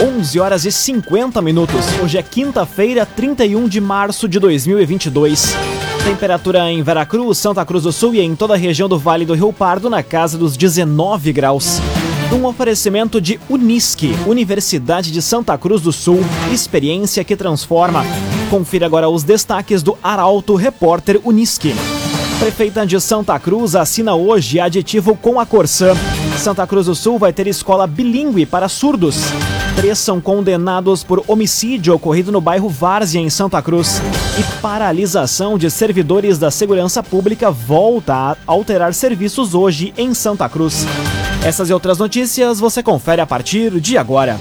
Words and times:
11 0.00 0.40
horas 0.40 0.64
e 0.64 0.72
50 0.72 1.40
minutos. 1.40 1.84
Hoje 2.02 2.18
é 2.18 2.22
quinta-feira, 2.22 3.06
31 3.06 3.68
de 3.68 3.80
março 3.80 4.28
de 4.28 4.40
2022. 4.40 5.54
Temperatura 6.04 6.70
em 6.70 6.82
Veracruz, 6.82 7.38
Santa 7.38 7.64
Cruz 7.64 7.84
do 7.84 7.92
Sul 7.92 8.14
e 8.14 8.20
em 8.20 8.34
toda 8.34 8.54
a 8.54 8.56
região 8.56 8.88
do 8.88 8.98
Vale 8.98 9.24
do 9.24 9.34
Rio 9.34 9.52
Pardo 9.52 9.88
na 9.88 10.02
casa 10.02 10.36
dos 10.36 10.56
19 10.56 11.32
graus. 11.32 11.80
Um 12.32 12.44
oferecimento 12.44 13.20
de 13.20 13.38
Unisque, 13.48 14.14
Universidade 14.26 15.12
de 15.12 15.22
Santa 15.22 15.56
Cruz 15.56 15.82
do 15.82 15.92
Sul, 15.92 16.20
experiência 16.52 17.22
que 17.22 17.36
transforma. 17.36 18.04
Confira 18.50 18.86
agora 18.86 19.08
os 19.08 19.22
destaques 19.22 19.82
do 19.82 19.96
Arauto 20.02 20.56
Repórter 20.56 21.20
Unisque. 21.24 21.72
Prefeita 22.44 22.86
de 22.86 23.00
Santa 23.00 23.38
Cruz 23.38 23.74
assina 23.74 24.14
hoje 24.14 24.60
aditivo 24.60 25.16
com 25.16 25.40
a 25.40 25.46
Corsã. 25.46 25.94
Santa 26.36 26.66
Cruz 26.66 26.84
do 26.84 26.94
Sul 26.94 27.18
vai 27.18 27.32
ter 27.32 27.46
escola 27.46 27.86
bilíngue 27.86 28.44
para 28.44 28.68
surdos. 28.68 29.16
Três 29.74 29.98
são 29.98 30.20
condenados 30.20 31.02
por 31.02 31.24
homicídio 31.26 31.94
ocorrido 31.94 32.30
no 32.30 32.42
bairro 32.42 32.68
Várzea, 32.68 33.18
em 33.18 33.30
Santa 33.30 33.62
Cruz. 33.62 33.98
E 34.38 34.60
paralisação 34.60 35.56
de 35.56 35.70
servidores 35.70 36.36
da 36.36 36.50
segurança 36.50 37.02
pública 37.02 37.50
volta 37.50 38.12
a 38.14 38.36
alterar 38.46 38.92
serviços 38.92 39.54
hoje 39.54 39.94
em 39.96 40.12
Santa 40.12 40.46
Cruz. 40.46 40.84
Essas 41.42 41.70
e 41.70 41.72
outras 41.72 41.96
notícias 41.96 42.60
você 42.60 42.82
confere 42.82 43.22
a 43.22 43.26
partir 43.26 43.80
de 43.80 43.96
agora. 43.96 44.36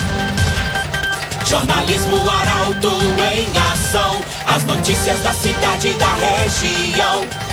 Jornalismo 1.45 2.17
Arauto 2.29 2.89
em 3.33 3.47
ação. 3.71 4.17
As 4.45 4.65
notícias 4.65 5.21
da 5.21 5.31
cidade 5.31 5.87
e 5.87 5.93
da 5.93 6.13
região. 6.15 7.52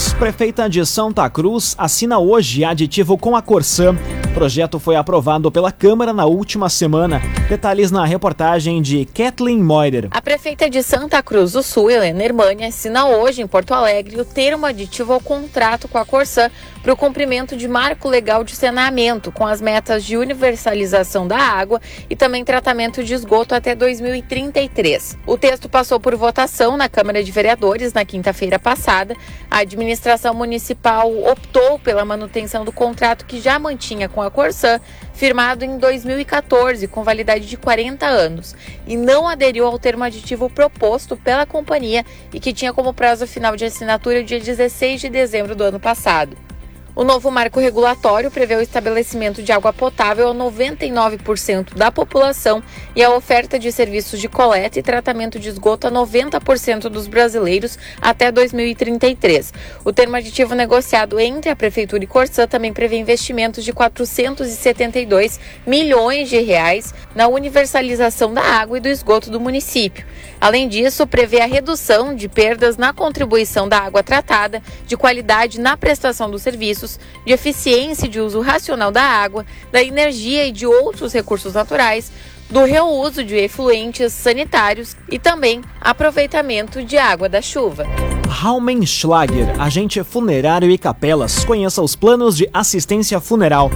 Prefeita 0.21 0.69
de 0.69 0.85
Santa 0.85 1.27
Cruz 1.31 1.73
assina 1.79 2.19
hoje 2.19 2.63
aditivo 2.63 3.17
com 3.17 3.35
a 3.35 3.41
Corsã. 3.41 3.97
O 4.31 4.33
projeto 4.33 4.79
foi 4.79 4.95
aprovado 4.95 5.51
pela 5.51 5.73
Câmara 5.73 6.13
na 6.13 6.25
última 6.25 6.69
semana. 6.69 7.21
Detalhes 7.49 7.91
na 7.91 8.05
reportagem 8.05 8.81
de 8.81 9.03
Kathleen 9.03 9.61
Moider. 9.61 10.07
A 10.09 10.21
prefeita 10.21 10.69
de 10.69 10.81
Santa 10.81 11.21
Cruz 11.21 11.51
do 11.51 11.61
Sul, 11.61 11.91
Helena 11.91 12.23
Hermânia, 12.23 12.69
assina 12.69 13.07
hoje 13.07 13.41
em 13.41 13.47
Porto 13.47 13.73
Alegre 13.73 14.21
o 14.21 14.23
termo 14.23 14.65
aditivo 14.65 15.11
ao 15.11 15.19
contrato 15.19 15.89
com 15.89 15.97
a 15.97 16.05
Corsã 16.05 16.49
para 16.81 16.93
o 16.93 16.97
cumprimento 16.97 17.57
de 17.57 17.67
marco 17.67 18.07
legal 18.07 18.43
de 18.43 18.55
saneamento, 18.55 19.33
com 19.33 19.45
as 19.45 19.61
metas 19.61 20.03
de 20.03 20.15
universalização 20.15 21.27
da 21.27 21.37
água 21.37 21.81
e 22.09 22.15
também 22.15 22.43
tratamento 22.45 23.03
de 23.03 23.13
esgoto 23.13 23.53
até 23.53 23.75
2033. 23.75 25.17
O 25.27 25.37
texto 25.37 25.67
passou 25.67 25.99
por 25.99 26.15
votação 26.15 26.77
na 26.77 26.87
Câmara 26.87 27.21
de 27.21 27.31
Vereadores 27.31 27.91
na 27.91 28.05
quinta-feira 28.05 28.57
passada. 28.57 29.13
A 29.49 29.59
administração 29.59 30.33
municipal 30.33 31.11
optou 31.29 31.77
pela 31.79 32.05
manutenção 32.05 32.63
do 32.63 32.71
contrato 32.71 33.25
que 33.25 33.39
já 33.41 33.59
mantinha 33.59 34.07
com 34.07 34.20
a 34.21 34.31
Corsã, 34.31 34.79
firmado 35.13 35.63
em 35.65 35.77
2014, 35.77 36.87
com 36.87 37.03
validade 37.03 37.45
de 37.45 37.57
40 37.57 38.05
anos, 38.05 38.55
e 38.85 38.95
não 38.95 39.27
aderiu 39.27 39.65
ao 39.65 39.79
termo 39.79 40.03
aditivo 40.03 40.49
proposto 40.49 41.15
pela 41.17 41.45
companhia 41.45 42.05
e 42.33 42.39
que 42.39 42.53
tinha 42.53 42.73
como 42.73 42.93
prazo 42.93 43.27
final 43.27 43.55
de 43.55 43.65
assinatura 43.65 44.19
o 44.19 44.23
dia 44.23 44.39
16 44.39 45.01
de 45.01 45.09
dezembro 45.09 45.55
do 45.55 45.63
ano 45.63 45.79
passado. 45.79 46.50
O 46.93 47.05
novo 47.05 47.31
marco 47.31 47.57
regulatório 47.57 48.29
prevê 48.29 48.55
o 48.55 48.61
estabelecimento 48.61 49.41
de 49.41 49.53
água 49.53 49.71
potável 49.71 50.29
a 50.29 50.35
99% 50.35 51.73
da 51.73 51.89
população 51.89 52.61
e 52.93 53.01
a 53.01 53.09
oferta 53.15 53.57
de 53.57 53.71
serviços 53.71 54.19
de 54.19 54.27
coleta 54.27 54.77
e 54.77 54.83
tratamento 54.83 55.39
de 55.39 55.47
esgoto 55.47 55.87
a 55.87 55.91
90% 55.91 56.89
dos 56.89 57.07
brasileiros 57.07 57.79
até 58.01 58.29
2033. 58.29 59.53
O 59.85 59.93
termo 59.93 60.17
aditivo 60.17 60.53
negociado 60.53 61.17
entre 61.17 61.49
a 61.49 61.55
Prefeitura 61.55 62.03
e 62.03 62.07
Corsã 62.07 62.45
também 62.45 62.73
prevê 62.73 62.97
investimentos 62.97 63.63
de 63.63 63.71
472 63.71 65.39
milhões 65.65 66.29
de 66.29 66.39
reais 66.39 66.93
na 67.15 67.29
universalização 67.29 68.33
da 68.33 68.43
água 68.43 68.77
e 68.77 68.81
do 68.81 68.89
esgoto 68.89 69.31
do 69.31 69.39
município. 69.39 70.05
Além 70.41 70.67
disso, 70.67 71.07
prevê 71.07 71.39
a 71.39 71.45
redução 71.45 72.13
de 72.13 72.27
perdas 72.27 72.75
na 72.75 72.91
contribuição 72.91 73.69
da 73.69 73.79
água 73.79 74.03
tratada, 74.03 74.61
de 74.85 74.97
qualidade 74.97 75.59
na 75.59 75.77
prestação 75.77 76.29
dos 76.29 76.41
serviços 76.41 76.90
de 77.25 77.33
eficiência 77.33 78.05
e 78.05 78.09
de 78.09 78.19
uso 78.19 78.41
racional 78.41 78.91
da 78.91 79.03
água, 79.03 79.45
da 79.71 79.83
energia 79.83 80.45
e 80.45 80.51
de 80.51 80.65
outros 80.65 81.13
recursos 81.13 81.53
naturais, 81.53 82.11
do 82.49 82.65
reuso 82.65 83.23
de 83.23 83.35
efluentes 83.35 84.11
sanitários 84.11 84.95
e 85.09 85.17
também 85.17 85.61
aproveitamento 85.79 86.83
de 86.83 86.97
água 86.97 87.29
da 87.29 87.41
chuva. 87.41 87.85
Raumenschlager, 88.27 89.59
agente 89.61 90.03
funerário 90.03 90.69
e 90.69 90.77
capelas. 90.77 91.45
Conheça 91.45 91.81
os 91.81 91.95
planos 91.95 92.35
de 92.35 92.49
assistência 92.53 93.19
funeral. 93.19 93.69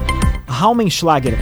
Raumenschlager. 0.47 1.37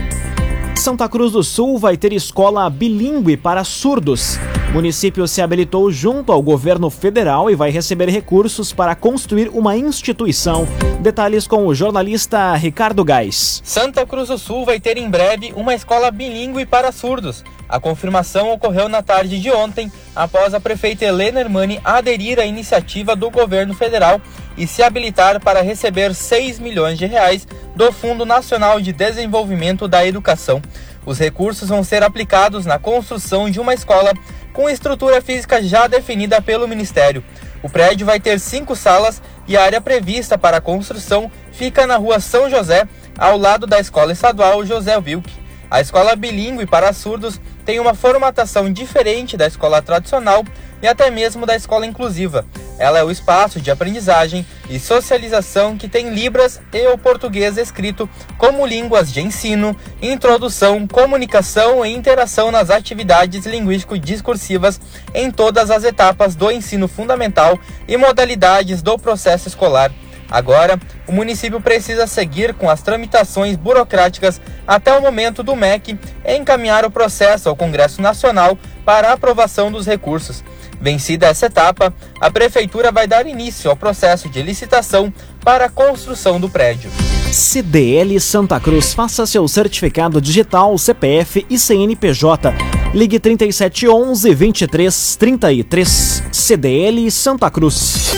Santa 0.76 1.08
Cruz 1.08 1.32
do 1.32 1.42
Sul 1.42 1.78
vai 1.78 1.96
ter 1.96 2.12
escola 2.12 2.68
bilíngue 2.68 3.36
para 3.36 3.64
surdos. 3.64 4.38
Município 4.74 5.28
se 5.28 5.40
habilitou 5.40 5.88
junto 5.92 6.32
ao 6.32 6.42
governo 6.42 6.90
federal 6.90 7.48
e 7.48 7.54
vai 7.54 7.70
receber 7.70 8.08
recursos 8.08 8.72
para 8.72 8.96
construir 8.96 9.48
uma 9.50 9.76
instituição. 9.76 10.66
Detalhes 11.00 11.46
com 11.46 11.64
o 11.64 11.72
jornalista 11.72 12.52
Ricardo 12.56 13.04
Gás. 13.04 13.62
Santa 13.64 14.04
Cruz 14.04 14.26
do 14.26 14.36
Sul 14.36 14.64
vai 14.64 14.80
ter 14.80 14.96
em 14.96 15.08
breve 15.08 15.52
uma 15.54 15.76
escola 15.76 16.10
bilíngue 16.10 16.66
para 16.66 16.90
surdos. 16.90 17.44
A 17.68 17.78
confirmação 17.78 18.50
ocorreu 18.50 18.88
na 18.88 19.00
tarde 19.00 19.38
de 19.38 19.48
ontem, 19.48 19.92
após 20.14 20.52
a 20.54 20.58
prefeita 20.58 21.04
Helena 21.04 21.38
Hermani 21.38 21.80
aderir 21.84 22.40
à 22.40 22.44
iniciativa 22.44 23.14
do 23.14 23.30
governo 23.30 23.74
federal 23.74 24.20
e 24.58 24.66
se 24.66 24.82
habilitar 24.82 25.40
para 25.40 25.62
receber 25.62 26.12
6 26.12 26.58
milhões 26.58 26.98
de 26.98 27.06
reais 27.06 27.46
do 27.76 27.92
Fundo 27.92 28.26
Nacional 28.26 28.80
de 28.80 28.92
Desenvolvimento 28.92 29.86
da 29.86 30.04
Educação. 30.04 30.60
Os 31.06 31.18
recursos 31.18 31.68
vão 31.68 31.84
ser 31.84 32.02
aplicados 32.02 32.64
na 32.64 32.78
construção 32.78 33.50
de 33.50 33.60
uma 33.60 33.74
escola 33.74 34.12
com 34.54 34.70
estrutura 34.70 35.20
física 35.20 35.62
já 35.62 35.86
definida 35.86 36.40
pelo 36.40 36.66
Ministério. 36.66 37.22
O 37.62 37.68
prédio 37.68 38.06
vai 38.06 38.20
ter 38.20 38.38
cinco 38.38 38.76
salas 38.76 39.20
e 39.48 39.56
a 39.56 39.64
área 39.64 39.80
prevista 39.80 40.38
para 40.38 40.58
a 40.58 40.60
construção 40.60 41.30
fica 41.52 41.86
na 41.86 41.96
rua 41.96 42.20
São 42.20 42.48
José, 42.48 42.88
ao 43.18 43.36
lado 43.36 43.66
da 43.66 43.80
Escola 43.80 44.12
Estadual 44.12 44.64
José 44.64 44.96
Wilk. 44.96 45.30
A 45.70 45.80
escola 45.80 46.14
bilíngue 46.14 46.66
para 46.66 46.92
surdos 46.92 47.40
tem 47.64 47.80
uma 47.80 47.94
formatação 47.94 48.72
diferente 48.72 49.36
da 49.36 49.46
escola 49.46 49.82
tradicional 49.82 50.44
e 50.80 50.86
até 50.86 51.10
mesmo 51.10 51.44
da 51.44 51.56
escola 51.56 51.84
inclusiva. 51.84 52.46
Ela 52.78 52.98
é 52.98 53.04
o 53.04 53.10
espaço 53.10 53.60
de 53.60 53.70
aprendizagem 53.70 54.44
e 54.68 54.78
socialização 54.80 55.76
que 55.76 55.88
tem 55.88 56.10
Libras 56.10 56.60
e 56.72 56.86
o 56.88 56.98
português 56.98 57.56
escrito 57.56 58.08
como 58.36 58.66
línguas 58.66 59.12
de 59.12 59.20
ensino, 59.20 59.76
introdução, 60.02 60.86
comunicação 60.86 61.86
e 61.86 61.94
interação 61.94 62.50
nas 62.50 62.70
atividades 62.70 63.46
linguístico-discursivas 63.46 64.80
em 65.14 65.30
todas 65.30 65.70
as 65.70 65.84
etapas 65.84 66.34
do 66.34 66.50
ensino 66.50 66.88
fundamental 66.88 67.58
e 67.86 67.96
modalidades 67.96 68.82
do 68.82 68.98
processo 68.98 69.46
escolar. 69.46 69.92
Agora, 70.30 70.80
o 71.06 71.12
município 71.12 71.60
precisa 71.60 72.06
seguir 72.06 72.54
com 72.54 72.68
as 72.68 72.82
tramitações 72.82 73.56
burocráticas 73.56 74.40
até 74.66 74.92
o 74.92 75.00
momento 75.00 75.42
do 75.42 75.54
MEC 75.54 75.98
encaminhar 76.26 76.84
o 76.84 76.90
processo 76.90 77.48
ao 77.48 77.54
Congresso 77.54 78.02
Nacional 78.02 78.58
para 78.84 79.12
aprovação 79.12 79.70
dos 79.70 79.86
recursos. 79.86 80.42
Vencida 80.80 81.26
essa 81.26 81.46
etapa, 81.46 81.92
a 82.20 82.30
Prefeitura 82.30 82.92
vai 82.92 83.06
dar 83.06 83.26
início 83.26 83.70
ao 83.70 83.76
processo 83.76 84.28
de 84.28 84.42
licitação 84.42 85.12
para 85.44 85.66
a 85.66 85.70
construção 85.70 86.40
do 86.40 86.48
prédio. 86.48 86.90
CDL 87.32 88.18
Santa 88.20 88.60
Cruz, 88.60 88.94
faça 88.94 89.26
seu 89.26 89.46
certificado 89.48 90.20
digital, 90.20 90.76
CPF 90.78 91.44
e 91.50 91.58
CNPJ. 91.58 92.54
Ligue 92.94 93.18
3711 93.18 94.34
2333 94.34 96.22
CDL 96.30 97.10
Santa 97.10 97.50
Cruz. 97.50 98.14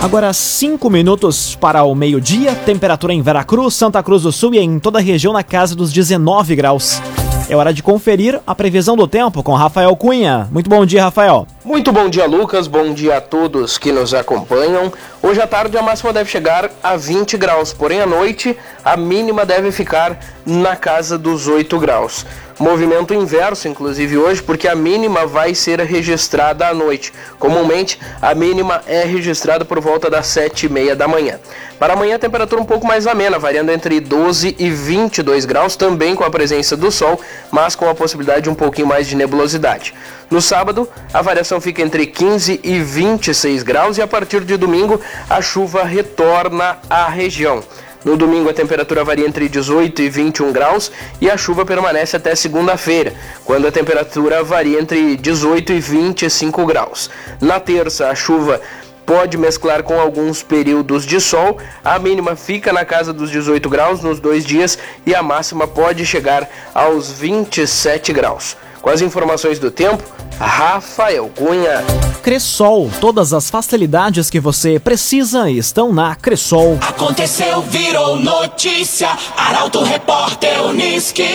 Agora 0.00 0.32
5 0.32 0.88
minutos 0.88 1.54
para 1.54 1.84
o 1.84 1.94
meio-dia, 1.94 2.54
temperatura 2.54 3.12
em 3.12 3.20
Veracruz, 3.20 3.74
Santa 3.74 4.02
Cruz 4.02 4.22
do 4.22 4.32
Sul 4.32 4.54
e 4.54 4.58
em 4.58 4.78
toda 4.78 4.98
a 4.98 5.02
região 5.02 5.32
na 5.32 5.42
casa 5.42 5.74
dos 5.74 5.92
19 5.92 6.56
graus. 6.56 7.02
É 7.50 7.56
hora 7.56 7.74
de 7.74 7.82
conferir 7.82 8.40
a 8.46 8.54
previsão 8.54 8.94
do 8.94 9.08
tempo 9.08 9.42
com 9.42 9.52
Rafael 9.54 9.96
Cunha. 9.96 10.46
Muito 10.52 10.70
bom 10.70 10.86
dia, 10.86 11.02
Rafael. 11.02 11.48
Muito 11.62 11.92
bom 11.92 12.08
dia, 12.08 12.24
Lucas. 12.24 12.66
Bom 12.66 12.94
dia 12.94 13.18
a 13.18 13.20
todos 13.20 13.76
que 13.76 13.92
nos 13.92 14.14
acompanham. 14.14 14.90
Hoje 15.22 15.42
à 15.42 15.46
tarde 15.46 15.76
a 15.76 15.82
máxima 15.82 16.10
deve 16.10 16.30
chegar 16.30 16.70
a 16.82 16.96
20 16.96 17.36
graus, 17.36 17.74
porém 17.74 18.00
à 18.00 18.06
noite 18.06 18.56
a 18.82 18.96
mínima 18.96 19.44
deve 19.44 19.70
ficar 19.70 20.18
na 20.46 20.74
casa 20.74 21.18
dos 21.18 21.46
8 21.46 21.78
graus. 21.78 22.24
Movimento 22.58 23.14
inverso, 23.14 23.68
inclusive 23.68 24.16
hoje, 24.16 24.42
porque 24.42 24.68
a 24.68 24.74
mínima 24.74 25.26
vai 25.26 25.54
ser 25.54 25.80
registrada 25.80 26.66
à 26.66 26.74
noite. 26.74 27.12
Comumente, 27.38 27.98
a 28.20 28.34
mínima 28.34 28.82
é 28.86 29.02
registrada 29.04 29.64
por 29.64 29.80
volta 29.80 30.08
das 30.10 30.26
7 30.28 30.64
e 30.64 30.68
meia 30.68 30.96
da 30.96 31.08
manhã. 31.08 31.38
Para 31.78 31.94
amanhã, 31.94 32.16
a 32.16 32.18
temperatura 32.18 32.60
um 32.60 32.66
pouco 32.66 32.86
mais 32.86 33.06
amena, 33.06 33.38
variando 33.38 33.70
entre 33.70 33.98
12 33.98 34.56
e 34.58 34.70
22 34.70 35.46
graus, 35.46 35.74
também 35.74 36.14
com 36.14 36.24
a 36.24 36.30
presença 36.30 36.76
do 36.76 36.90
sol, 36.90 37.18
mas 37.50 37.74
com 37.74 37.88
a 37.88 37.94
possibilidade 37.94 38.42
de 38.42 38.50
um 38.50 38.54
pouquinho 38.54 38.86
mais 38.86 39.06
de 39.06 39.16
nebulosidade. 39.16 39.94
No 40.30 40.40
sábado, 40.40 40.88
a 41.12 41.20
variação 41.20 41.60
fica 41.60 41.82
entre 41.82 42.06
15 42.06 42.60
e 42.62 42.78
26 42.78 43.64
graus 43.64 43.98
e 43.98 44.02
a 44.02 44.06
partir 44.06 44.42
de 44.42 44.56
domingo, 44.56 45.00
a 45.28 45.42
chuva 45.42 45.82
retorna 45.82 46.78
à 46.88 47.08
região. 47.08 47.64
No 48.04 48.16
domingo 48.16 48.48
a 48.48 48.54
temperatura 48.54 49.02
varia 49.02 49.26
entre 49.26 49.48
18 49.48 50.00
e 50.00 50.08
21 50.08 50.52
graus 50.52 50.92
e 51.20 51.28
a 51.28 51.36
chuva 51.36 51.66
permanece 51.66 52.16
até 52.16 52.36
segunda-feira, 52.36 53.12
quando 53.44 53.66
a 53.66 53.72
temperatura 53.72 54.44
varia 54.44 54.80
entre 54.80 55.16
18 55.16 55.72
e 55.72 55.80
25 55.80 56.64
graus. 56.64 57.10
Na 57.40 57.58
terça 57.58 58.08
a 58.08 58.14
chuva 58.14 58.60
pode 59.04 59.36
mesclar 59.36 59.82
com 59.82 60.00
alguns 60.00 60.44
períodos 60.44 61.04
de 61.04 61.20
sol. 61.20 61.58
A 61.84 61.98
mínima 61.98 62.36
fica 62.36 62.72
na 62.72 62.84
casa 62.84 63.12
dos 63.12 63.32
18 63.32 63.68
graus 63.68 64.00
nos 64.00 64.20
dois 64.20 64.44
dias 64.44 64.78
e 65.04 65.12
a 65.12 65.24
máxima 65.24 65.66
pode 65.66 66.06
chegar 66.06 66.48
aos 66.72 67.10
27 67.10 68.12
graus. 68.12 68.56
Com 68.80 68.88
as 68.88 69.02
informações 69.02 69.58
do 69.58 69.70
tempo, 69.70 70.02
Rafael 70.38 71.30
Cunha. 71.36 71.84
Cressol, 72.22 72.90
todas 73.00 73.32
as 73.34 73.50
facilidades 73.50 74.30
que 74.30 74.40
você 74.40 74.78
precisa 74.78 75.50
estão 75.50 75.92
na 75.92 76.14
Cressol. 76.14 76.78
Aconteceu, 76.80 77.60
virou 77.62 78.16
notícia. 78.16 79.10
Arauto 79.36 79.82
Repórter 79.82 80.62
Uniski. 80.64 81.28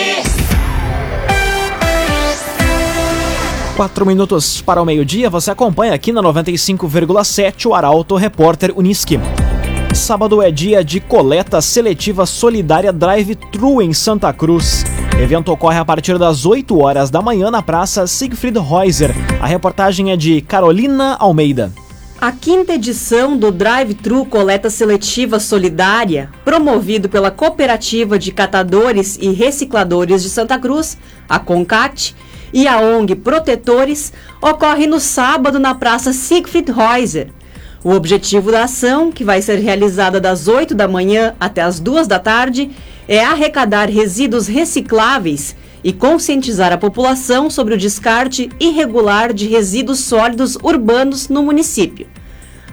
Quatro 3.76 4.06
minutos 4.06 4.60
para 4.60 4.82
o 4.82 4.84
meio-dia, 4.84 5.30
você 5.30 5.50
acompanha 5.50 5.94
aqui 5.94 6.10
na 6.10 6.22
95,7 6.22 7.66
o 7.66 7.74
Arauto 7.74 8.16
Repórter 8.16 8.72
Uniski. 8.76 9.20
Sábado 9.94 10.42
é 10.42 10.50
dia 10.50 10.82
de 10.82 10.98
coleta 10.98 11.60
seletiva 11.60 12.26
solidária 12.26 12.92
Drive-Thru 12.92 13.80
em 13.80 13.92
Santa 13.92 14.32
Cruz. 14.32 14.84
O 15.16 15.18
evento 15.18 15.50
ocorre 15.50 15.78
a 15.78 15.84
partir 15.84 16.18
das 16.18 16.44
8 16.44 16.78
horas 16.78 17.08
da 17.08 17.22
manhã 17.22 17.50
na 17.50 17.62
Praça 17.62 18.06
Siegfried 18.06 18.58
Reuser. 18.58 19.14
A 19.40 19.46
reportagem 19.46 20.12
é 20.12 20.16
de 20.16 20.42
Carolina 20.42 21.16
Almeida. 21.18 21.72
A 22.20 22.30
quinta 22.30 22.74
edição 22.74 23.34
do 23.34 23.50
Drive-Thru 23.50 24.26
Coleta 24.26 24.68
Seletiva 24.68 25.40
Solidária, 25.40 26.28
promovido 26.44 27.08
pela 27.08 27.30
Cooperativa 27.30 28.18
de 28.18 28.30
Catadores 28.30 29.16
e 29.18 29.30
Recicladores 29.30 30.22
de 30.22 30.28
Santa 30.28 30.58
Cruz, 30.58 30.98
a 31.26 31.38
CONCAT, 31.38 32.14
e 32.52 32.68
a 32.68 32.78
ONG 32.78 33.14
Protetores, 33.16 34.12
ocorre 34.40 34.86
no 34.86 35.00
sábado 35.00 35.58
na 35.58 35.74
Praça 35.74 36.12
Siegfried 36.12 36.70
Reuser. 36.70 37.30
O 37.82 37.92
objetivo 37.92 38.50
da 38.50 38.64
ação, 38.64 39.10
que 39.10 39.24
vai 39.24 39.40
ser 39.40 39.60
realizada 39.60 40.20
das 40.20 40.46
8 40.46 40.74
da 40.74 40.86
manhã 40.86 41.34
até 41.40 41.62
as 41.62 41.80
2 41.80 42.06
da 42.06 42.18
tarde, 42.18 42.70
é 43.08 43.24
arrecadar 43.24 43.88
resíduos 43.88 44.46
recicláveis 44.46 45.54
e 45.82 45.92
conscientizar 45.92 46.72
a 46.72 46.78
população 46.78 47.48
sobre 47.48 47.74
o 47.74 47.78
descarte 47.78 48.48
irregular 48.58 49.32
de 49.32 49.46
resíduos 49.46 50.00
sólidos 50.00 50.56
urbanos 50.62 51.28
no 51.28 51.42
município. 51.42 52.08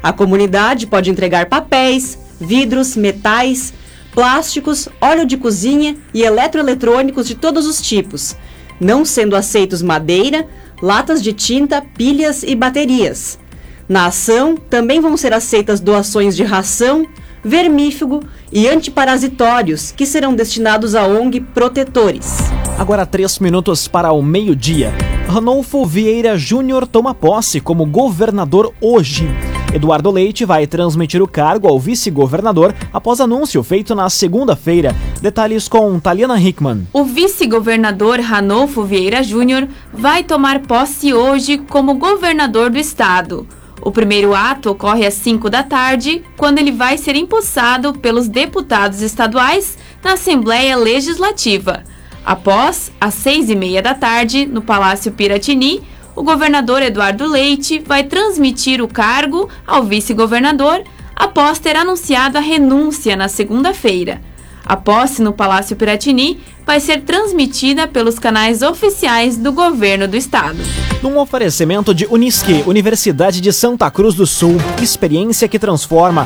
A 0.02 0.12
comunidade 0.12 0.88
pode 0.88 1.10
entregar 1.10 1.46
papéis, 1.46 2.18
vidros, 2.40 2.96
metais, 2.96 3.74
plásticos, 4.12 4.90
óleo 5.00 5.26
de 5.26 5.38
cozinha 5.38 5.96
e 6.14 6.24
eletroeletrônicos 6.24 7.28
de 7.28 7.36
todos 7.36 7.66
os 7.66 7.82
tipos, 7.82 8.36
não 8.80 9.06
sendo 9.06 9.36
aceitos 9.36 9.82
madeira, 9.82 10.48
latas 10.82 11.22
de 11.22 11.34
tinta, 11.34 11.82
pilhas 11.82 12.44
e 12.44 12.56
baterias. 12.56 13.40
Na 13.88 14.08
ação, 14.08 14.56
também 14.56 15.00
vão 15.00 15.16
ser 15.18 15.34
aceitas 15.34 15.80
doações 15.80 16.36
de 16.36 16.44
ração, 16.44 17.08
vermífugo 17.44 18.24
e 18.52 18.68
antiparasitórios 18.68 19.92
que 19.92 20.06
serão 20.06 20.34
destinados 20.34 20.96
à 20.96 21.06
ONG 21.06 21.42
Protetores. 21.42 22.38
Agora 22.78 23.06
três 23.06 23.40
minutos 23.40 23.88
para 23.88 24.12
o 24.12 24.22
meio-dia. 24.22 24.94
Ranolfo 25.28 25.86
Vieira 25.86 26.38
Júnior 26.38 26.88
toma 26.88 27.14
posse 27.14 27.60
como 27.60 27.86
governador 27.86 28.74
hoje. 28.82 29.28
Eduardo 29.74 30.12
Leite 30.12 30.46
vai 30.46 30.68
transmitir 30.68 31.20
o 31.20 31.28
cargo 31.28 31.68
ao 31.68 31.80
vice-governador 31.80 32.76
após 32.94 33.20
anúncio 33.20 33.64
feito 33.64 33.96
na 33.96 34.08
segunda-feira. 34.08 34.96
Detalhes 35.20 35.68
com 35.68 36.00
Taliana 36.00 36.40
Hickman. 36.40 36.88
O 36.94 37.04
vice-governador 37.04 38.20
Ranolfo 38.20 38.84
Vieira 38.84 39.24
Júnior 39.24 39.68
vai 39.92 40.24
tomar 40.24 40.60
posse 40.60 41.12
hoje 41.12 41.58
como 41.58 41.96
governador 41.96 42.70
do 42.70 42.78
estado. 42.78 43.48
O 43.82 43.92
primeiro 43.92 44.34
ato 44.34 44.70
ocorre 44.70 45.06
às 45.06 45.14
5 45.16 45.50
da 45.50 45.64
tarde, 45.64 46.24
quando 46.38 46.60
ele 46.60 46.72
vai 46.72 46.98
ser 46.98 47.16
empossado 47.16 47.94
pelos 47.94 48.28
deputados 48.28 49.02
estaduais 49.02 49.78
na 50.04 50.14
Assembleia 50.14 50.76
Legislativa. 50.76 51.84
Após, 52.26 52.92
às 53.02 53.14
seis 53.14 53.50
e 53.50 53.56
meia 53.56 53.82
da 53.82 53.94
tarde, 53.94 54.46
no 54.46 54.62
Palácio 54.62 55.12
Piratini, 55.12 55.84
o 56.16 56.24
governador 56.24 56.82
Eduardo 56.82 57.28
Leite 57.28 57.80
vai 57.80 58.04
transmitir 58.04 58.82
o 58.82 58.88
cargo 58.88 59.50
ao 59.68 59.84
vice-governador 59.84 60.84
após 61.16 61.60
ter 61.60 61.76
anunciado 61.76 62.38
a 62.38 62.42
renúncia 62.42 63.16
na 63.16 63.28
segunda-feira. 63.28 64.22
A 64.66 64.78
posse 64.78 65.22
no 65.22 65.34
Palácio 65.34 65.76
Piratini 65.76 66.40
vai 66.66 66.80
ser 66.80 67.02
transmitida 67.02 67.88
pelos 67.88 68.18
canais 68.18 68.62
oficiais 68.62 69.36
do 69.36 69.52
governo 69.52 70.08
do 70.08 70.16
estado. 70.16 70.58
Num 71.02 71.18
oferecimento 71.18 71.94
de 71.94 72.06
Unisque, 72.06 72.64
Universidade 72.66 73.42
de 73.42 73.52
Santa 73.52 73.92
Cruz 73.92 74.16
do 74.16 74.26
Sul, 74.26 74.56
experiência 74.82 75.48
que 75.50 75.60
transforma. 75.60 76.26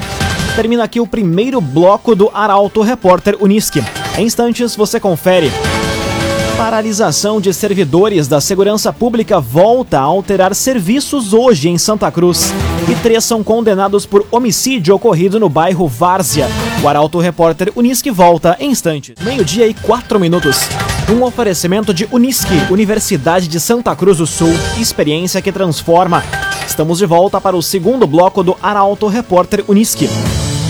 Termina 0.56 0.84
aqui 0.84 1.00
o 1.00 1.08
primeiro 1.08 1.60
bloco 1.60 2.16
do 2.16 2.30
Arauto 2.34 2.82
Repórter 2.82 3.36
Unisque. 3.40 3.84
Em 4.18 4.26
instantes 4.26 4.76
você 4.76 5.00
confere. 5.00 5.52
Paralisação 6.58 7.40
de 7.40 7.54
servidores 7.54 8.28
da 8.28 8.42
segurança 8.42 8.92
pública 8.92 9.40
volta 9.40 10.00
a 10.00 10.02
alterar 10.02 10.56
serviços 10.56 11.32
hoje 11.32 11.70
em 11.70 11.78
Santa 11.78 12.12
Cruz. 12.12 12.52
E 12.90 12.96
três 12.96 13.24
são 13.24 13.44
condenados 13.44 14.08
por 14.08 14.26
homicídio 14.32 14.96
ocorrido 14.96 15.40
no 15.40 15.50
bairro 15.50 15.88
Várzea. 15.88 16.48
O 16.82 16.88
Arauto 16.88 17.20
Repórter 17.20 17.72
Unisque 17.76 18.10
volta 18.10 18.58
em 18.60 18.72
instantes. 18.72 19.14
Meio-dia 19.22 19.68
e 19.68 19.74
quatro 19.76 20.20
minutos. 20.20 20.62
Um 21.08 21.24
oferecimento 21.24 21.94
de 21.94 22.08
Unisque, 22.12 22.56
Universidade 22.72 23.48
de 23.48 23.60
Santa 23.60 23.96
Cruz 23.96 24.18
do 24.18 24.26
Sul. 24.26 24.52
Experiência 24.80 25.44
que 25.44 25.52
transforma. 25.52 26.24
Estamos 26.68 26.98
de 26.98 27.06
volta 27.06 27.40
para 27.40 27.56
o 27.56 27.62
segundo 27.62 28.08
bloco 28.08 28.42
do 28.42 28.58
Arauto 28.64 29.08
Repórter 29.08 29.64
Unisque. 29.68 30.10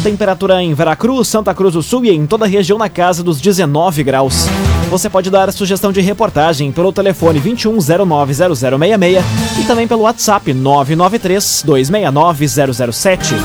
Temperatura 0.04 0.62
em 0.62 0.74
Veracruz, 0.74 1.27
Santa 1.27 1.54
Cruz 1.54 1.74
do 1.74 1.82
Sul 1.82 2.06
e 2.06 2.12
em 2.12 2.25
toda 2.25 2.46
a 2.46 2.48
região 2.48 2.77
na 2.77 2.88
casa 2.88 3.24
dos 3.24 3.42
19 3.42 4.04
graus. 4.04 4.48
Você 4.89 5.10
pode 5.10 5.30
dar 5.30 5.51
sugestão 5.51 5.92
de 5.92 6.00
reportagem 6.00 6.72
pelo 6.72 6.94
telefone 6.94 7.42
21090066 7.42 9.22
e 9.60 9.63
também 9.63 9.88
pelo 9.88 10.04
WhatsApp 10.04 10.54
993 10.54 11.63
269 11.66 12.48
007. 12.48 13.36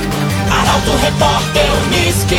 Arauto 0.50 0.90
Repórter 1.00 1.66
Uniski. 1.86 2.36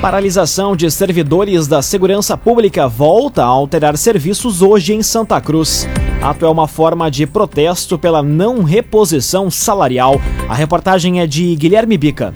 Paralisação 0.00 0.74
de 0.74 0.90
servidores 0.90 1.68
da 1.68 1.82
segurança 1.82 2.34
pública 2.34 2.88
volta 2.88 3.42
a 3.42 3.46
alterar 3.46 3.98
serviços 3.98 4.62
hoje 4.62 4.94
em 4.94 5.02
Santa 5.02 5.38
Cruz. 5.42 5.86
Ato 6.22 6.44
é 6.44 6.48
uma 6.50 6.68
forma 6.68 7.10
de 7.10 7.26
protesto 7.26 7.98
pela 7.98 8.22
não 8.22 8.62
reposição 8.62 9.50
salarial. 9.50 10.20
A 10.50 10.54
reportagem 10.54 11.18
é 11.18 11.26
de 11.26 11.56
Guilherme 11.56 11.96
Bica. 11.96 12.34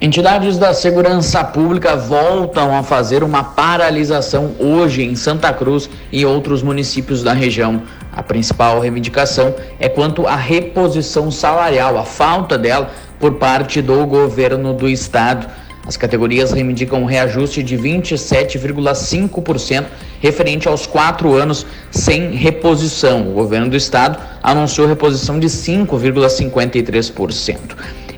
Entidades 0.00 0.56
da 0.56 0.72
segurança 0.72 1.44
pública 1.44 1.94
voltam 1.94 2.74
a 2.74 2.82
fazer 2.82 3.22
uma 3.22 3.44
paralisação 3.44 4.52
hoje 4.58 5.02
em 5.02 5.14
Santa 5.14 5.52
Cruz 5.52 5.90
e 6.10 6.24
outros 6.24 6.62
municípios 6.62 7.22
da 7.22 7.34
região. 7.34 7.82
A 8.10 8.22
principal 8.22 8.80
reivindicação 8.80 9.54
é 9.78 9.90
quanto 9.90 10.26
à 10.26 10.34
reposição 10.34 11.30
salarial, 11.30 11.98
a 11.98 12.04
falta 12.04 12.56
dela 12.56 12.90
por 13.20 13.34
parte 13.34 13.82
do 13.82 14.06
governo 14.06 14.72
do 14.72 14.88
estado. 14.88 15.46
As 15.86 15.96
categorias 15.96 16.50
reivindicam 16.52 17.02
um 17.02 17.06
reajuste 17.06 17.62
de 17.62 17.76
27,5% 17.76 19.84
referente 20.20 20.68
aos 20.68 20.86
quatro 20.86 21.34
anos 21.34 21.66
sem 21.90 22.30
reposição. 22.30 23.28
O 23.28 23.32
governo 23.32 23.70
do 23.70 23.76
estado 23.76 24.18
anunciou 24.42 24.86
reposição 24.86 25.40
de 25.40 25.48
5,53%. 25.48 27.58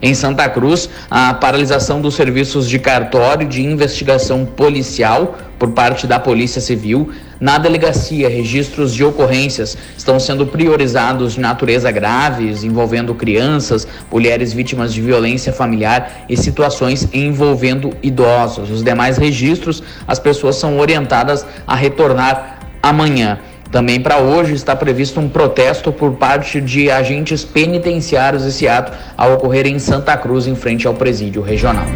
Em 0.02 0.12
Santa 0.12 0.48
Cruz, 0.50 0.90
a 1.10 1.32
paralisação 1.32 2.02
dos 2.02 2.14
serviços 2.14 2.68
de 2.68 2.78
cartório 2.78 3.48
de 3.48 3.62
investigação 3.62 4.44
policial 4.44 5.38
por 5.58 5.70
parte 5.70 6.06
da 6.06 6.20
Polícia 6.20 6.60
Civil. 6.60 7.10
Na 7.40 7.58
delegacia, 7.58 8.28
registros 8.28 8.94
de 8.94 9.04
ocorrências 9.04 9.76
estão 9.96 10.20
sendo 10.20 10.46
priorizados 10.46 11.34
de 11.34 11.40
natureza 11.40 11.90
graves, 11.90 12.62
envolvendo 12.64 13.14
crianças, 13.14 13.86
mulheres 14.10 14.52
vítimas 14.52 14.94
de 14.94 15.00
violência 15.00 15.52
familiar 15.52 16.24
e 16.28 16.36
situações 16.36 17.08
envolvendo 17.12 17.92
idosos. 18.02 18.70
Os 18.70 18.82
demais 18.82 19.16
registros, 19.16 19.82
as 20.06 20.18
pessoas 20.18 20.56
são 20.56 20.78
orientadas 20.78 21.44
a 21.66 21.74
retornar 21.74 22.60
amanhã. 22.82 23.38
Também 23.70 24.00
para 24.00 24.18
hoje 24.18 24.54
está 24.54 24.76
previsto 24.76 25.18
um 25.18 25.28
protesto 25.28 25.90
por 25.90 26.12
parte 26.12 26.60
de 26.60 26.90
agentes 26.90 27.44
penitenciários. 27.44 28.46
Esse 28.46 28.68
ato 28.68 28.92
a 29.18 29.26
ocorrer 29.26 29.66
em 29.66 29.80
Santa 29.80 30.16
Cruz, 30.16 30.46
em 30.46 30.54
frente 30.54 30.86
ao 30.86 30.94
presídio 30.94 31.42
regional. 31.42 31.86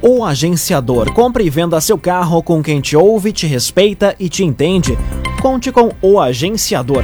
O 0.00 0.24
agenciador. 0.24 1.12
Compre 1.12 1.44
e 1.44 1.50
venda 1.50 1.80
seu 1.80 1.98
carro 1.98 2.40
com 2.40 2.62
quem 2.62 2.80
te 2.80 2.96
ouve, 2.96 3.32
te 3.32 3.48
respeita 3.48 4.14
e 4.18 4.28
te 4.28 4.44
entende. 4.44 4.96
Conte 5.42 5.72
com 5.72 5.90
o 6.00 6.20
agenciador. 6.20 7.02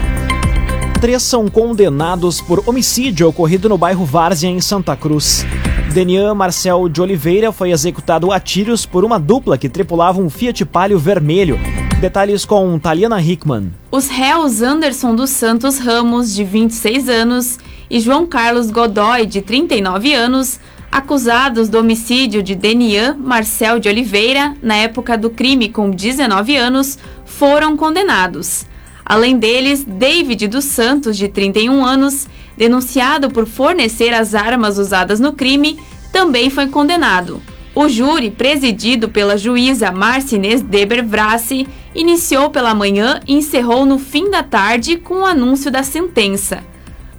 Três 1.00 1.22
são 1.24 1.48
condenados 1.48 2.40
por 2.40 2.62
homicídio 2.68 3.28
ocorrido 3.28 3.68
no 3.68 3.76
bairro 3.76 4.04
Várzea, 4.04 4.48
em 4.48 4.60
Santa 4.60 4.94
Cruz. 4.94 5.44
Denian 5.92 6.34
Marcel 6.34 6.88
de 6.88 7.02
Oliveira 7.02 7.50
foi 7.50 7.72
executado 7.72 8.30
a 8.30 8.38
tiros 8.38 8.86
por 8.86 9.04
uma 9.04 9.18
dupla 9.18 9.58
que 9.58 9.68
tripulava 9.68 10.20
um 10.20 10.30
Fiat 10.30 10.64
Palio 10.64 10.98
vermelho. 10.98 11.58
Detalhes 12.00 12.44
com 12.44 12.78
Taliana 12.78 13.20
Hickman. 13.20 13.72
Os 13.90 14.08
réus 14.08 14.62
Anderson 14.62 15.16
dos 15.16 15.30
Santos 15.30 15.78
Ramos, 15.78 16.32
de 16.32 16.44
26 16.44 17.08
anos, 17.08 17.58
e 17.90 17.98
João 17.98 18.26
Carlos 18.26 18.70
Godoy, 18.70 19.26
de 19.26 19.42
39 19.42 20.14
anos, 20.14 20.60
acusados 20.94 21.68
do 21.68 21.80
homicídio 21.80 22.40
de 22.40 22.54
Denian 22.54 23.16
Marcel 23.18 23.80
de 23.80 23.88
Oliveira, 23.88 24.54
na 24.62 24.76
época 24.76 25.18
do 25.18 25.28
crime 25.28 25.68
com 25.68 25.90
19 25.90 26.54
anos, 26.56 26.96
foram 27.24 27.76
condenados. 27.76 28.64
Além 29.04 29.36
deles, 29.36 29.82
David 29.82 30.46
dos 30.46 30.66
Santos, 30.66 31.16
de 31.16 31.26
31 31.26 31.84
anos, 31.84 32.28
denunciado 32.56 33.28
por 33.28 33.44
fornecer 33.44 34.14
as 34.14 34.36
armas 34.36 34.78
usadas 34.78 35.18
no 35.18 35.32
crime, 35.32 35.80
também 36.12 36.48
foi 36.48 36.68
condenado. 36.68 37.42
O 37.74 37.88
júri, 37.88 38.30
presidido 38.30 39.08
pela 39.08 39.36
juíza 39.36 39.90
Marcinez 39.90 40.62
Deber 40.62 41.04
Vrassi, 41.04 41.66
iniciou 41.92 42.50
pela 42.50 42.72
manhã 42.72 43.18
e 43.26 43.34
encerrou 43.34 43.84
no 43.84 43.98
fim 43.98 44.30
da 44.30 44.44
tarde 44.44 44.96
com 44.96 45.22
o 45.22 45.26
anúncio 45.26 45.72
da 45.72 45.82
sentença. 45.82 46.62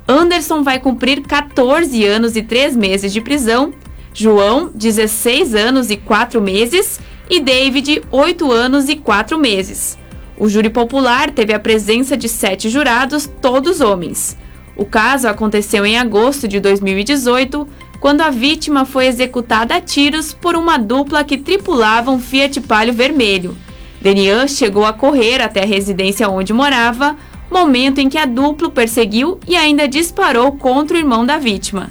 Anderson 0.08 0.62
vai 0.62 0.80
cumprir 0.80 1.22
14 1.22 2.06
anos 2.06 2.36
e 2.36 2.44
3 2.44 2.76
meses 2.76 3.12
de 3.12 3.22
prisão, 3.22 3.74
João, 4.14 4.70
16 4.74 5.56
anos 5.56 5.90
e 5.90 5.98
4 5.98 6.40
meses 6.40 7.00
e 7.30 7.40
David, 7.40 8.04
8 8.12 8.52
anos 8.52 8.88
e 8.88 8.96
4 8.96 9.38
meses. 9.40 9.98
O 10.38 10.48
júri 10.48 10.70
popular 10.70 11.32
teve 11.32 11.54
a 11.54 11.60
presença 11.60 12.16
de 12.16 12.28
sete 12.28 12.70
jurados, 12.70 13.30
todos 13.42 13.82
homens. 13.82 14.38
O 14.76 14.86
caso 14.86 15.28
aconteceu 15.28 15.86
em 15.86 15.98
agosto 15.98 16.48
de 16.48 16.60
2018, 16.60 17.68
quando 18.02 18.22
a 18.22 18.30
vítima 18.30 18.84
foi 18.84 19.08
executada 19.08 19.76
a 19.76 19.82
tiros 19.82 20.34
por 20.34 20.56
uma 20.56 20.78
dupla 20.78 21.24
que 21.24 21.38
tripulava 21.38 22.12
um 22.12 22.20
Fiat 22.20 22.60
Palio 22.62 22.94
vermelho. 22.94 23.58
Denian 24.02 24.48
chegou 24.48 24.86
a 24.86 24.94
correr 24.94 25.42
até 25.42 25.64
a 25.64 25.66
residência 25.66 26.30
onde 26.30 26.52
morava, 26.54 27.16
momento 27.56 28.00
em 28.00 28.10
que 28.10 28.18
a 28.18 28.26
dupla 28.26 28.70
perseguiu 28.70 29.40
e 29.48 29.56
ainda 29.56 29.88
disparou 29.88 30.52
contra 30.52 30.98
o 30.98 31.00
irmão 31.00 31.26
da 31.26 31.38
vítima. 31.38 31.90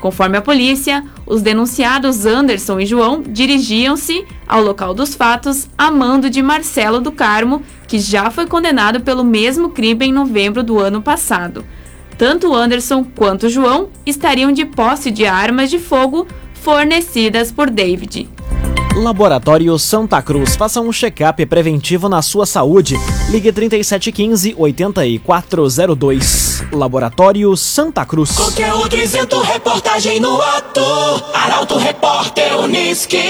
Conforme 0.00 0.38
a 0.38 0.42
polícia, 0.42 1.04
os 1.26 1.42
denunciados 1.42 2.24
Anderson 2.24 2.80
e 2.80 2.86
João 2.86 3.22
dirigiam-se 3.22 4.24
ao 4.48 4.62
local 4.62 4.94
dos 4.94 5.14
fatos 5.14 5.68
a 5.76 5.90
mando 5.90 6.30
de 6.30 6.42
Marcelo 6.42 6.98
do 6.98 7.12
Carmo, 7.12 7.62
que 7.86 7.98
já 7.98 8.30
foi 8.30 8.46
condenado 8.46 9.02
pelo 9.02 9.22
mesmo 9.22 9.68
crime 9.68 10.06
em 10.06 10.12
novembro 10.12 10.62
do 10.62 10.80
ano 10.80 11.02
passado. 11.02 11.64
Tanto 12.16 12.54
Anderson 12.54 13.04
quanto 13.04 13.50
João 13.50 13.90
estariam 14.06 14.50
de 14.50 14.64
posse 14.64 15.10
de 15.10 15.26
armas 15.26 15.70
de 15.70 15.78
fogo 15.78 16.26
fornecidas 16.54 17.52
por 17.52 17.68
David. 17.68 18.28
Laboratório 18.94 19.76
Santa 19.78 20.20
Cruz. 20.20 20.54
Faça 20.54 20.80
um 20.80 20.92
check-up 20.92 21.44
preventivo 21.46 22.10
na 22.10 22.20
sua 22.20 22.44
saúde. 22.44 22.94
Ligue 23.30 23.50
3715 23.50 24.54
8402. 24.56 26.64
Laboratório 26.70 27.56
Santa 27.56 28.04
Cruz. 28.04 28.32
Conteúdo 28.32 28.96
isento, 28.96 29.40
reportagem 29.40 30.20
no 30.20 30.40
ato. 30.40 30.82
Arauto 31.32 31.78
Repórter 31.78 32.58
Uniski. 32.58 33.22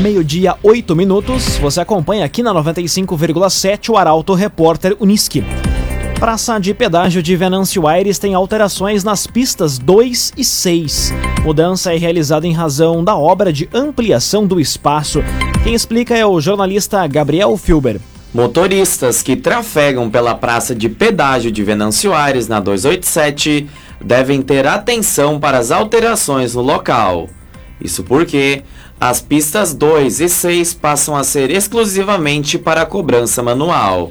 Meio-dia, 0.00 0.56
8 0.62 0.94
minutos. 0.94 1.58
Você 1.58 1.80
acompanha 1.80 2.24
aqui 2.24 2.42
na 2.42 2.54
95,7 2.54 3.90
o 3.90 3.96
Arauto 3.96 4.34
Repórter 4.34 4.96
Uniski. 5.00 5.42
Praça 6.18 6.58
de 6.58 6.72
pedágio 6.72 7.22
de 7.22 7.36
Venâncio 7.36 7.86
Aires 7.86 8.18
tem 8.18 8.34
alterações 8.34 9.04
nas 9.04 9.26
pistas 9.26 9.78
2 9.78 10.32
e 10.36 10.44
6. 10.44 11.12
Mudança 11.42 11.92
é 11.92 11.98
realizada 11.98 12.46
em 12.46 12.52
razão 12.52 13.04
da 13.04 13.16
obra 13.16 13.52
de 13.52 13.68
ampliação 13.74 14.46
do 14.46 14.58
espaço. 14.58 15.22
Quem 15.62 15.74
explica 15.74 16.16
é 16.16 16.24
o 16.24 16.40
jornalista 16.40 17.06
Gabriel 17.06 17.56
Filber. 17.56 18.00
Motoristas 18.32 19.22
que 19.22 19.36
trafegam 19.36 20.08
pela 20.08 20.34
praça 20.34 20.74
de 20.74 20.88
pedágio 20.88 21.52
de 21.52 21.62
Venâncio 21.62 22.14
Aires 22.14 22.48
na 22.48 22.58
287 22.58 23.68
devem 24.00 24.40
ter 24.40 24.66
atenção 24.66 25.38
para 25.38 25.58
as 25.58 25.70
alterações 25.70 26.54
no 26.54 26.62
local. 26.62 27.28
Isso 27.80 28.02
porque 28.02 28.62
as 28.98 29.20
pistas 29.20 29.74
2 29.74 30.20
e 30.20 30.28
6 30.28 30.74
passam 30.74 31.14
a 31.14 31.22
ser 31.22 31.50
exclusivamente 31.50 32.56
para 32.56 32.86
cobrança 32.86 33.42
manual. 33.42 34.10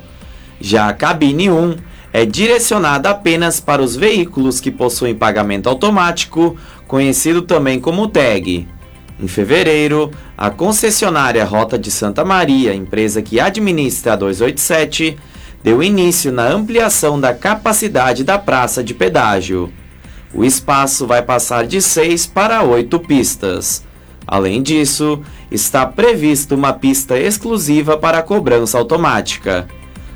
Já 0.62 0.88
a 0.88 0.94
cabine 0.94 1.50
1 1.50 1.93
é 2.14 2.26
direcionada 2.26 3.10
apenas 3.10 3.60
para 3.60 3.82
os 3.82 3.96
veículos 3.96 4.60
que 4.60 4.70
possuem 4.70 5.16
pagamento 5.16 5.68
automático, 5.68 6.56
conhecido 6.88 7.42
também 7.42 7.80
como 7.80 8.08
TAG. 8.08 8.68
Em 9.20 9.28
fevereiro, 9.28 10.12
a 10.38 10.52
concessionária 10.52 11.44
Rota 11.44 11.78
de 11.78 11.90
Santa 11.90 12.24
Maria, 12.24 12.76
empresa 12.76 13.20
que 13.22 13.40
administra 13.40 14.14
a 14.14 14.16
287, 14.16 15.18
deu 15.64 15.82
início 15.82 16.32
na 16.32 16.48
ampliação 16.48 17.20
da 17.20 17.34
capacidade 17.34 18.24
da 18.24 18.38
praça 18.38 18.84
de 18.84 18.94
pedágio. 18.94 19.74
O 20.32 20.46
espaço 20.46 21.08
vai 21.08 21.24
passar 21.24 21.66
de 21.66 21.82
6 21.82 22.28
para 22.28 22.62
8 22.62 23.00
pistas. 23.00 23.84
Além 24.28 24.62
disso, 24.62 25.20
está 25.52 25.86
prevista 25.86 26.54
uma 26.54 26.74
pista 26.74 27.18
exclusiva 27.18 27.98
para 27.98 28.22
cobrança 28.22 28.78
automática. 28.78 29.68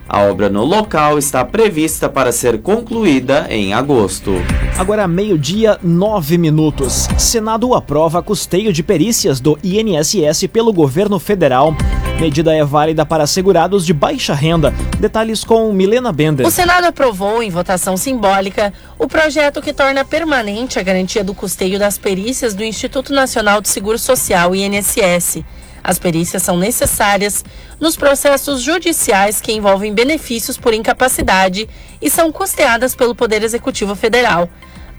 A 0.09 0.21
obra 0.21 0.49
no 0.49 0.63
local 0.63 1.17
está 1.17 1.43
prevista 1.43 2.07
para 2.07 2.31
ser 2.31 2.61
concluída 2.61 3.45
em 3.49 3.73
agosto. 3.73 4.31
Agora, 4.77 5.05
meio-dia, 5.05 5.77
nove 5.83 6.37
minutos. 6.37 7.09
Senado 7.17 7.73
aprova 7.73 8.23
custeio 8.23 8.71
de 8.71 8.81
perícias 8.81 9.41
do 9.41 9.59
INSS 9.61 10.47
pelo 10.47 10.71
governo 10.71 11.19
federal. 11.19 11.75
Medida 12.21 12.55
é 12.55 12.63
válida 12.63 13.05
para 13.05 13.27
segurados 13.27 13.85
de 13.85 13.93
baixa 13.93 14.33
renda. 14.33 14.73
Detalhes 14.97 15.43
com 15.43 15.73
Milena 15.73 16.13
Bender. 16.13 16.47
O 16.47 16.51
Senado 16.51 16.85
aprovou, 16.85 17.43
em 17.43 17.49
votação 17.49 17.97
simbólica, 17.97 18.73
o 18.97 19.07
projeto 19.07 19.61
que 19.61 19.73
torna 19.73 20.05
permanente 20.05 20.79
a 20.79 20.83
garantia 20.83 21.23
do 21.23 21.33
custeio 21.33 21.77
das 21.77 21.97
perícias 21.97 22.53
do 22.53 22.63
Instituto 22.63 23.13
Nacional 23.13 23.59
de 23.59 23.67
Seguro 23.67 23.99
Social, 23.99 24.55
INSS. 24.55 25.43
As 25.87 25.97
perícias 25.97 26.43
são 26.43 26.57
necessárias 26.57 27.45
nos 27.79 27.95
processos 27.95 28.61
judiciais 28.61 29.39
que 29.39 29.53
envolvem 29.53 29.93
benefícios 29.93 30.57
por 30.57 30.73
incapacidade 30.73 31.69
e 32.01 32.09
são 32.09 32.29
custeadas 32.29 32.93
pelo 32.93 33.15
Poder 33.15 33.41
Executivo 33.41 33.95
Federal. 33.95 34.49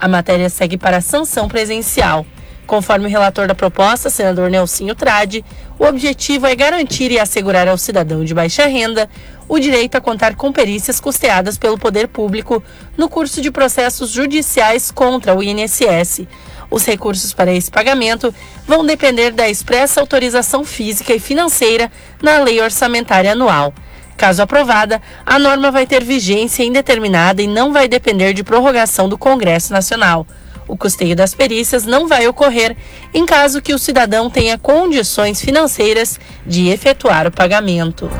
A 0.00 0.09
matéria 0.09 0.49
segue 0.49 0.78
para 0.78 0.97
a 0.97 1.02
sanção 1.02 1.47
presencial. 1.47 2.25
Conforme 2.66 3.04
o 3.04 3.11
relator 3.11 3.47
da 3.47 3.54
proposta, 3.54 4.09
senador 4.09 4.49
Nelsinho 4.49 4.95
Trade, 4.95 5.45
o 5.78 5.85
objetivo 5.85 6.47
é 6.47 6.54
garantir 6.54 7.11
e 7.11 7.18
assegurar 7.18 7.68
ao 7.68 7.76
cidadão 7.76 8.25
de 8.25 8.33
baixa 8.33 8.64
renda 8.64 9.11
o 9.47 9.59
direito 9.59 9.97
a 9.97 10.00
contar 10.00 10.37
com 10.37 10.50
perícias 10.50 11.00
custeadas 11.00 11.59
pelo 11.59 11.76
poder 11.76 12.09
público 12.09 12.62
no 12.97 13.11
curso 13.11 13.42
de 13.42 13.50
processos 13.50 14.11
judiciais 14.11 14.90
contra 14.90 15.35
o 15.35 15.42
INSS, 15.42 16.26
os 16.71 16.85
recursos 16.85 17.33
para 17.33 17.53
esse 17.53 17.71
pagamento 17.71 18.35
vão 18.67 18.85
depender 18.85 19.31
da 19.31 19.49
expressa 19.49 20.01
autorização 20.01 20.65
física 20.65 21.15
e 21.15 21.21
financeira 21.21 21.91
na 22.23 22.39
Lei 22.39 22.61
Orçamentária 22.61 23.33
Anual. 23.33 23.73
Caso 24.17 24.43
aprovada, 24.43 25.01
a 25.25 25.39
norma 25.39 25.71
vai 25.71 25.87
ter 25.87 26.03
vigência 26.03 26.65
indeterminada 26.65 27.41
e 27.41 27.47
não 27.47 27.73
vai 27.73 27.87
depender 27.87 28.33
de 28.33 28.43
prorrogação 28.43 29.09
do 29.09 29.17
Congresso 29.17 29.73
Nacional. 29.73 30.27
O 30.67 30.77
custeio 30.77 31.17
das 31.17 31.35
perícias 31.35 31.85
não 31.85 32.07
vai 32.07 32.29
ocorrer 32.29 32.77
em 33.15 33.25
caso 33.25 33.63
que 33.63 33.73
o 33.73 33.79
cidadão 33.79 34.29
tenha 34.29 34.59
condições 34.59 35.41
financeiras 35.41 36.21
de 36.45 36.69
efetuar 36.69 37.27
o 37.27 37.33
pagamento. 37.33 38.11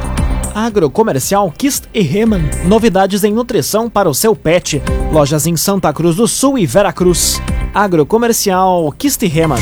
Agrocomercial 0.55 1.53
Kist 1.57 1.85
e 1.93 2.01
Reman. 2.01 2.43
Novidades 2.65 3.23
em 3.23 3.33
nutrição 3.33 3.91
para 3.91 4.09
o 4.09 4.15
seu 4.15 4.35
pet. 4.35 4.83
Lojas 5.13 5.47
em 5.47 5.57
Santa 5.57 5.93
Cruz 5.93 6.17
do 6.17 6.27
Sul 6.27 6.59
e 6.59 6.65
Veracruz. 6.65 7.41
Agrocomercial 7.75 8.93
Kist 8.97 9.23
Reman. 9.27 9.59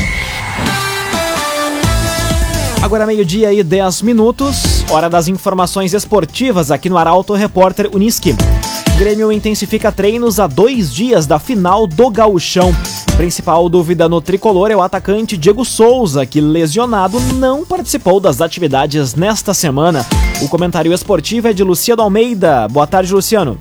Agora 2.81 3.05
meio-dia 3.05 3.51
e 3.51 3.63
10 3.63 4.01
minutos, 4.01 4.85
hora 4.89 5.09
das 5.09 5.27
informações 5.27 5.93
esportivas 5.93 6.71
aqui 6.71 6.89
no 6.89 6.97
Arauto 6.97 7.33
Repórter 7.33 7.89
Uniski. 7.93 8.35
Grêmio 8.97 9.31
intensifica 9.31 9.91
treinos 9.91 10.39
a 10.39 10.47
dois 10.47 10.93
dias 10.93 11.27
da 11.27 11.37
final 11.37 11.85
do 11.85 12.09
Gauchão. 12.09 12.73
Principal 13.17 13.67
dúvida 13.67 14.07
no 14.07 14.21
tricolor 14.21 14.71
é 14.71 14.75
o 14.75 14.81
atacante 14.81 15.35
Diego 15.35 15.65
Souza, 15.65 16.25
que 16.25 16.39
lesionado 16.39 17.19
não 17.33 17.65
participou 17.65 18.19
das 18.19 18.41
atividades 18.41 19.15
nesta 19.15 19.53
semana. 19.53 20.05
O 20.41 20.47
comentário 20.47 20.93
esportivo 20.93 21.47
é 21.47 21.53
de 21.53 21.63
Luciano 21.63 22.03
Almeida. 22.03 22.67
Boa 22.67 22.87
tarde, 22.87 23.13
Luciano. 23.13 23.59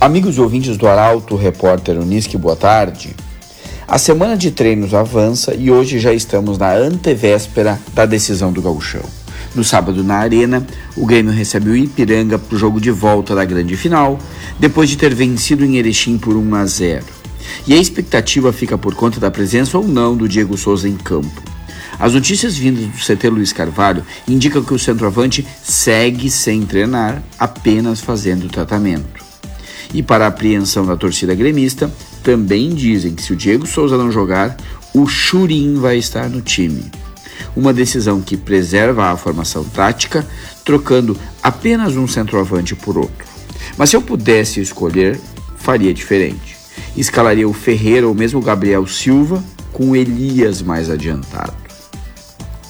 Amigos 0.00 0.36
e 0.36 0.40
ouvintes 0.40 0.76
do 0.76 0.86
Arauto, 0.86 1.34
repórter 1.36 1.98
Unisque, 1.98 2.36
boa 2.36 2.56
tarde. 2.56 3.14
A 3.86 3.98
semana 3.98 4.34
de 4.34 4.50
treinos 4.50 4.94
avança 4.94 5.54
e 5.54 5.70
hoje 5.70 5.98
já 5.98 6.12
estamos 6.12 6.56
na 6.56 6.72
antevéspera 6.72 7.78
da 7.92 8.06
decisão 8.06 8.50
do 8.50 8.62
gauchão. 8.62 9.02
No 9.54 9.62
sábado, 9.62 10.02
na 10.02 10.16
Arena, 10.16 10.66
o 10.96 11.04
Grêmio 11.04 11.30
recebe 11.30 11.68
o 11.68 11.76
Ipiranga 11.76 12.38
para 12.38 12.56
o 12.56 12.58
jogo 12.58 12.80
de 12.80 12.90
volta 12.90 13.34
da 13.34 13.44
grande 13.44 13.76
final, 13.76 14.18
depois 14.58 14.88
de 14.88 14.96
ter 14.96 15.14
vencido 15.14 15.66
em 15.66 15.76
Erechim 15.76 16.16
por 16.16 16.34
1 16.34 16.54
a 16.54 16.64
0. 16.64 17.04
E 17.66 17.74
a 17.74 17.76
expectativa 17.76 18.52
fica 18.54 18.78
por 18.78 18.94
conta 18.94 19.20
da 19.20 19.30
presença 19.30 19.76
ou 19.76 19.86
não 19.86 20.16
do 20.16 20.26
Diego 20.26 20.56
Souza 20.56 20.88
em 20.88 20.96
campo. 20.96 21.42
As 21.98 22.14
notícias 22.14 22.56
vindas 22.56 22.86
do 22.86 22.98
CT 22.98 23.28
Luiz 23.28 23.52
Carvalho 23.52 24.02
indicam 24.26 24.64
que 24.64 24.74
o 24.74 24.78
centroavante 24.78 25.46
segue 25.62 26.30
sem 26.30 26.62
treinar, 26.62 27.22
apenas 27.38 28.00
fazendo 28.00 28.48
tratamento. 28.48 29.22
E 29.92 30.02
para 30.02 30.24
a 30.24 30.28
apreensão 30.28 30.86
da 30.86 30.96
torcida 30.96 31.34
gremista, 31.34 31.92
também 32.24 32.70
dizem 32.70 33.14
que 33.14 33.22
se 33.22 33.34
o 33.34 33.36
Diego 33.36 33.66
Souza 33.66 33.98
não 33.98 34.10
jogar, 34.10 34.56
o 34.94 35.06
Churim 35.06 35.74
vai 35.74 35.98
estar 35.98 36.28
no 36.28 36.40
time. 36.40 36.90
Uma 37.54 37.72
decisão 37.72 38.22
que 38.22 38.36
preserva 38.36 39.10
a 39.10 39.16
formação 39.16 39.62
tática, 39.62 40.26
trocando 40.64 41.16
apenas 41.42 41.96
um 41.96 42.08
centroavante 42.08 42.74
por 42.74 42.96
outro. 42.96 43.26
Mas 43.76 43.90
se 43.90 43.96
eu 43.96 44.02
pudesse 44.02 44.60
escolher, 44.60 45.20
faria 45.58 45.92
diferente. 45.92 46.56
Escalaria 46.96 47.48
o 47.48 47.52
Ferreira 47.52 48.08
ou 48.08 48.14
mesmo 48.14 48.40
o 48.40 48.42
Gabriel 48.42 48.86
Silva 48.86 49.44
com 49.70 49.94
Elias 49.94 50.62
mais 50.62 50.88
adiantado. 50.88 51.63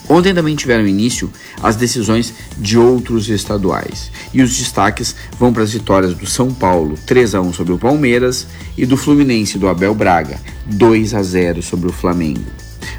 Ontem 0.08 0.34
também 0.34 0.54
tiveram 0.54 0.86
início 0.86 1.30
as 1.62 1.76
decisões 1.76 2.34
de 2.58 2.78
outros 2.78 3.28
estaduais. 3.28 4.10
E 4.32 4.42
os 4.42 4.56
destaques 4.56 5.14
vão 5.38 5.52
para 5.52 5.62
as 5.62 5.72
vitórias 5.72 6.14
do 6.14 6.26
São 6.26 6.52
Paulo, 6.52 6.98
3 7.06 7.34
a 7.34 7.40
1 7.40 7.52
sobre 7.52 7.72
o 7.72 7.78
Palmeiras, 7.78 8.46
e 8.76 8.84
do 8.84 8.96
Fluminense 8.96 9.58
do 9.58 9.68
Abel 9.68 9.94
Braga, 9.94 10.38
2 10.66 11.14
a 11.14 11.22
0 11.22 11.62
sobre 11.62 11.88
o 11.88 11.92
Flamengo. 11.92 12.44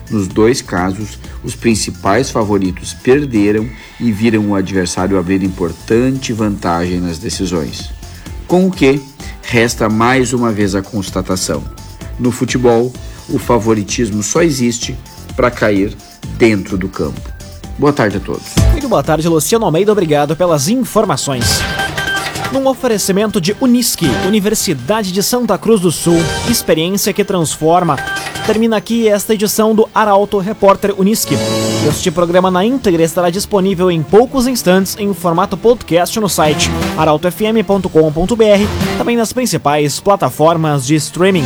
Nos 0.10 0.28
dois 0.28 0.62
casos, 0.62 1.20
os 1.44 1.56
principais 1.56 2.30
favoritos 2.30 2.94
perderam 2.94 3.68
e 4.00 4.12
viram 4.12 4.50
o 4.50 4.56
adversário 4.56 5.18
abrir 5.18 5.44
importante 5.44 6.34
vantagem 6.34 7.00
nas 7.00 7.18
decisões. 7.18 7.92
Com 8.48 8.68
o 8.68 8.72
que, 8.72 9.02
resta 9.42 9.90
mais 9.90 10.34
uma 10.34 10.52
vez 10.52 10.76
a 10.76 10.82
constatação: 10.82 11.64
no 12.20 12.32
futebol, 12.32 12.94
o 13.30 13.40
favoritismo 13.40 14.22
só 14.22 14.44
existe 14.44 14.96
para 15.36 15.50
cair 15.50 15.96
dentro 16.26 16.78
do 16.78 16.90
campo. 16.90 17.36
Boa 17.78 17.92
tarde 17.92 18.18
a 18.18 18.20
todos. 18.20 18.54
Muito 18.72 18.88
boa 18.88 19.04
tarde, 19.04 19.28
Luciano 19.28 19.66
Almeida. 19.66 19.92
Obrigado 19.92 20.36
pelas 20.36 20.68
informações. 20.68 21.60
Num 22.52 22.68
oferecimento 22.68 23.42
de 23.42 23.56
Unisque, 23.60 24.08
Universidade 24.26 25.12
de 25.12 25.22
Santa 25.22 25.58
Cruz 25.58 25.82
do 25.82 25.92
Sul, 25.92 26.18
experiência 26.50 27.12
que 27.12 27.24
transforma. 27.24 27.98
Termina 28.46 28.78
aqui 28.78 29.08
esta 29.08 29.34
edição 29.34 29.76
do 29.76 29.90
Arauto 29.94 30.38
Repórter 30.38 30.94
Unisque. 30.98 31.36
Este 31.90 32.12
programa 32.12 32.50
na 32.50 32.64
íntegra 32.64 33.04
estará 33.04 33.30
disponível 33.30 33.92
em 33.92 34.02
poucos 34.02 34.48
instantes 34.48 34.96
em 34.98 35.14
formato 35.14 35.58
podcast 35.58 36.18
no 36.20 36.30
site 36.30 36.70
arautofm.com.br, 36.98 38.98
também 38.98 39.18
nas 39.18 39.34
principais 39.34 40.00
plataformas 40.00 40.86
de 40.86 40.96
streaming. 40.96 41.46